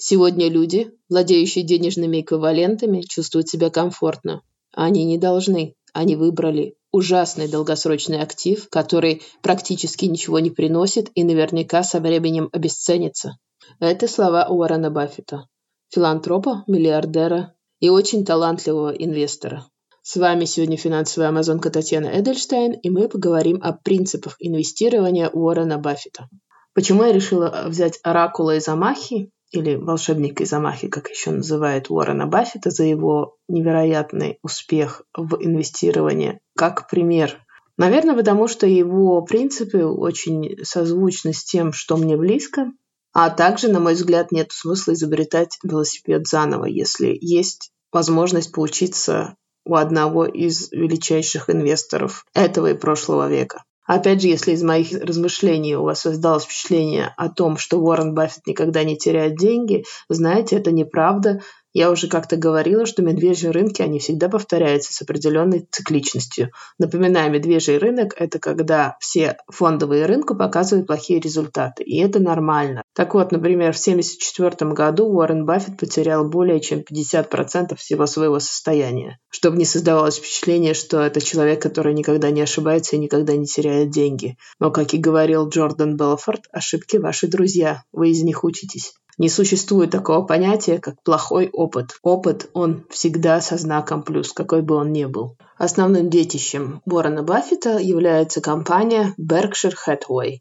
Сегодня 0.00 0.48
люди, 0.48 0.92
владеющие 1.08 1.64
денежными 1.64 2.20
эквивалентами, 2.20 3.00
чувствуют 3.00 3.48
себя 3.48 3.68
комфортно. 3.68 4.42
Они 4.72 5.04
не 5.04 5.18
должны. 5.18 5.74
Они 5.92 6.14
выбрали 6.14 6.76
ужасный 6.92 7.48
долгосрочный 7.48 8.20
актив, 8.20 8.68
который 8.70 9.22
практически 9.42 10.04
ничего 10.04 10.38
не 10.38 10.50
приносит 10.50 11.10
и 11.16 11.24
наверняка 11.24 11.82
со 11.82 11.98
временем 11.98 12.48
обесценится. 12.52 13.38
Это 13.80 14.06
слова 14.06 14.46
Уоррена 14.48 14.90
Баффета, 14.90 15.48
филантропа, 15.90 16.62
миллиардера 16.68 17.54
и 17.80 17.88
очень 17.90 18.24
талантливого 18.24 18.90
инвестора. 18.90 19.66
С 20.02 20.14
вами 20.16 20.44
сегодня 20.44 20.76
финансовая 20.76 21.30
амазонка 21.30 21.70
Татьяна 21.70 22.06
Эдельштейн, 22.06 22.72
и 22.72 22.88
мы 22.88 23.08
поговорим 23.08 23.58
о 23.62 23.72
принципах 23.72 24.36
инвестирования 24.38 25.28
Уоррена 25.28 25.78
Баффета. 25.78 26.28
Почему 26.72 27.02
я 27.02 27.12
решила 27.12 27.64
взять 27.66 27.98
оракула 28.04 28.56
из 28.56 28.68
Амахи? 28.68 29.32
Или 29.50 29.76
волшебник 29.76 30.40
из 30.40 30.52
Амахи, 30.52 30.88
как 30.88 31.08
еще 31.08 31.30
называют 31.30 31.90
Уоррена 31.90 32.26
Баффета, 32.26 32.70
за 32.70 32.84
его 32.84 33.36
невероятный 33.48 34.38
успех 34.42 35.02
в 35.16 35.36
инвестировании, 35.40 36.40
как 36.56 36.88
пример. 36.88 37.38
Наверное, 37.76 38.14
потому 38.16 38.48
что 38.48 38.66
его 38.66 39.22
принципы 39.22 39.84
очень 39.84 40.64
созвучны 40.64 41.32
с 41.32 41.44
тем, 41.44 41.72
что 41.72 41.96
мне 41.96 42.16
близко, 42.16 42.72
а 43.12 43.30
также, 43.30 43.68
на 43.68 43.80
мой 43.80 43.94
взгляд, 43.94 44.32
нет 44.32 44.52
смысла 44.52 44.92
изобретать 44.92 45.58
велосипед 45.62 46.26
заново, 46.26 46.66
если 46.66 47.16
есть 47.20 47.70
возможность 47.92 48.52
поучиться 48.52 49.36
у 49.64 49.74
одного 49.74 50.26
из 50.26 50.70
величайших 50.72 51.50
инвесторов 51.50 52.24
этого 52.34 52.70
и 52.70 52.74
прошлого 52.74 53.28
века. 53.28 53.64
Опять 53.88 54.20
же, 54.20 54.28
если 54.28 54.52
из 54.52 54.62
моих 54.62 54.92
размышлений 54.92 55.74
у 55.74 55.84
вас 55.84 56.00
создалось 56.00 56.44
впечатление 56.44 57.14
о 57.16 57.30
том, 57.30 57.56
что 57.56 57.78
Уоррен 57.78 58.12
Баффет 58.12 58.46
никогда 58.46 58.84
не 58.84 58.98
теряет 58.98 59.36
деньги, 59.36 59.84
знаете, 60.10 60.56
это 60.56 60.70
неправда. 60.70 61.40
Я 61.78 61.92
уже 61.92 62.08
как-то 62.08 62.34
говорила, 62.34 62.86
что 62.86 63.02
медвежьи 63.02 63.48
рынки, 63.48 63.82
они 63.82 64.00
всегда 64.00 64.28
повторяются 64.28 64.92
с 64.92 65.00
определенной 65.00 65.64
цикличностью. 65.70 66.50
Напоминаю, 66.76 67.30
медвежий 67.30 67.78
рынок– 67.78 68.14
это 68.16 68.40
когда 68.40 68.96
все 68.98 69.36
фондовые 69.46 70.06
рынки 70.06 70.34
показывают 70.34 70.88
плохие 70.88 71.20
результаты, 71.20 71.84
и 71.84 72.00
это 72.00 72.18
нормально. 72.18 72.82
Так 72.96 73.14
вот, 73.14 73.30
например, 73.30 73.74
в 73.74 73.80
1974 73.80 74.72
году 74.72 75.06
Уоррен 75.06 75.46
Баффет 75.46 75.78
потерял 75.78 76.28
более 76.28 76.58
чем 76.58 76.80
50% 76.80 77.76
всего 77.76 78.06
своего 78.06 78.40
состояния, 78.40 79.20
чтобы 79.28 79.56
не 79.56 79.64
создавалось 79.64 80.16
впечатление, 80.16 80.74
что 80.74 81.00
это 81.00 81.20
человек, 81.20 81.62
который 81.62 81.94
никогда 81.94 82.32
не 82.32 82.40
ошибается 82.40 82.96
и 82.96 82.98
никогда 82.98 83.36
не 83.36 83.46
теряет 83.46 83.90
деньги. 83.90 84.36
Но, 84.58 84.72
как 84.72 84.94
и 84.94 84.98
говорил 84.98 85.48
Джордан 85.48 85.96
Белфорд, 85.96 86.42
ошибки 86.50 86.96
ваши 86.96 87.28
друзья, 87.28 87.84
вы 87.92 88.10
из 88.10 88.24
них 88.24 88.42
учитесь. 88.42 88.94
Не 89.18 89.28
существует 89.28 89.90
такого 89.90 90.24
понятия, 90.24 90.78
как 90.78 91.02
плохой 91.02 91.50
опыт. 91.52 91.98
Опыт, 92.02 92.48
он 92.52 92.86
всегда 92.88 93.40
со 93.40 93.58
знаком 93.58 94.04
плюс, 94.04 94.32
какой 94.32 94.62
бы 94.62 94.76
он 94.76 94.92
ни 94.92 95.06
был. 95.06 95.36
Основным 95.56 96.08
детищем 96.08 96.80
Уоррена 96.86 97.24
Баффета 97.24 97.78
является 97.78 98.40
компания 98.40 99.14
Berkshire 99.20 99.74
Hathaway. 99.86 100.38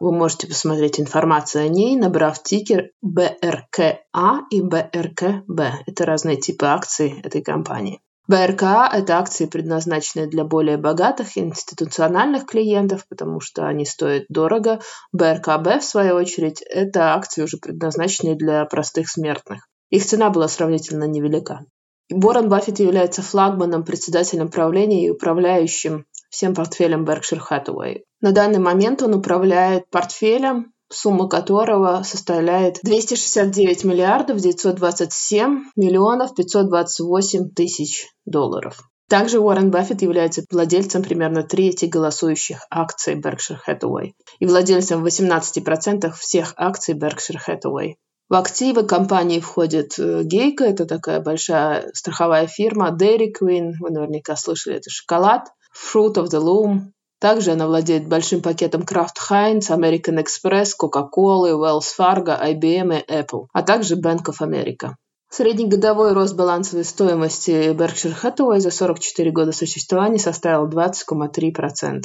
Вы 0.00 0.12
можете 0.12 0.48
посмотреть 0.48 0.98
информацию 0.98 1.64
о 1.64 1.68
ней, 1.68 1.96
набрав 1.96 2.42
тикер 2.42 2.90
BRKA 3.04 4.40
и 4.50 4.60
BRKB. 4.60 5.72
Это 5.86 6.04
разные 6.04 6.36
типы 6.36 6.66
акций 6.66 7.20
этой 7.22 7.40
компании. 7.40 8.00
БРКА– 8.28 8.88
это 8.92 9.18
акции, 9.18 9.46
предназначенные 9.46 10.28
для 10.28 10.44
более 10.44 10.76
богатых 10.76 11.36
институциональных 11.36 12.46
клиентов, 12.46 13.06
потому 13.08 13.40
что 13.40 13.66
они 13.66 13.84
стоят 13.84 14.24
дорого. 14.28 14.80
БРКБ, 15.12 15.80
в 15.80 15.84
свою 15.84 16.14
очередь, 16.14 16.62
это 16.62 17.14
акции, 17.14 17.42
уже 17.42 17.56
предназначенные 17.56 18.36
для 18.36 18.64
простых 18.64 19.08
смертных. 19.08 19.68
Их 19.90 20.06
цена 20.06 20.30
была 20.30 20.48
сравнительно 20.48 21.04
невелика. 21.04 21.66
Борон 22.10 22.48
Баффет 22.48 22.78
является 22.78 23.22
флагманом, 23.22 23.84
председателем 23.84 24.50
правления 24.50 25.06
и 25.06 25.10
управляющим 25.10 26.06
всем 26.30 26.54
портфелем 26.54 27.04
Berkshire 27.04 27.40
Hathaway. 27.50 28.02
На 28.20 28.32
данный 28.32 28.58
момент 28.58 29.02
он 29.02 29.14
управляет 29.14 29.90
портфелем, 29.90 30.72
сумма 30.92 31.28
которого 31.28 32.02
составляет 32.04 32.78
269 32.82 33.84
миллиардов 33.84 34.38
927 34.38 35.64
миллионов 35.76 36.34
528 36.34 37.50
тысяч 37.50 38.08
долларов. 38.24 38.82
Также 39.08 39.40
Уоррен 39.40 39.70
Баффет 39.70 40.00
является 40.00 40.42
владельцем 40.50 41.02
примерно 41.02 41.42
трети 41.42 41.84
голосующих 41.84 42.64
акций 42.70 43.14
Berkshire 43.14 43.58
Hathaway 43.68 44.12
и 44.38 44.46
владельцем 44.46 45.04
18% 45.04 46.12
всех 46.12 46.54
акций 46.56 46.94
Berkshire 46.94 47.38
Hathaway. 47.46 47.96
В 48.30 48.34
активы 48.34 48.84
компании 48.84 49.40
входит 49.40 49.98
э, 49.98 50.22
Гейка, 50.22 50.64
это 50.64 50.86
такая 50.86 51.20
большая 51.20 51.90
страховая 51.92 52.46
фирма, 52.46 52.96
Dairy 52.98 53.30
Queen, 53.38 53.72
вы 53.78 53.90
наверняка 53.90 54.36
слышали, 54.36 54.76
это 54.76 54.88
шоколад, 54.88 55.48
Fruit 55.76 56.14
of 56.14 56.30
the 56.30 56.40
Loom, 56.40 56.92
также 57.22 57.52
она 57.52 57.68
владеет 57.68 58.08
большим 58.08 58.42
пакетом 58.42 58.82
Kraft 58.82 59.16
Heinz, 59.30 59.70
American 59.70 60.20
Express, 60.20 60.70
Coca-Cola, 60.76 61.52
Wells 61.52 61.94
Fargo, 61.96 62.36
IBM 62.36 62.98
и 62.98 63.12
Apple, 63.12 63.46
а 63.52 63.62
также 63.62 63.94
Bank 63.94 64.24
of 64.24 64.40
America. 64.40 64.94
Среднегодовой 65.30 66.14
рост 66.14 66.34
балансовой 66.34 66.84
стоимости 66.84 67.72
Berkshire 67.72 68.16
Hathaway 68.20 68.58
за 68.58 68.72
44 68.72 69.30
года 69.30 69.52
существования 69.52 70.18
составил 70.18 70.66
20,3% 70.68 72.00